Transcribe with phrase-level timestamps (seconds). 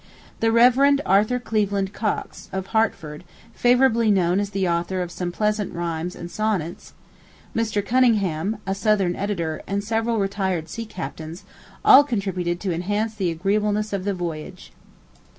[0.39, 0.99] The Rev.
[1.05, 6.31] Arthur Cleveland Cox, of Hartford, favorably known as the author of some pleasant rhymes and
[6.31, 6.93] sonnets,
[7.55, 7.85] Mr.
[7.85, 11.43] Cunningham, a southern editor, and several retired sea captains,
[11.85, 14.71] all contributed to enhance the agreeableness of the voyage.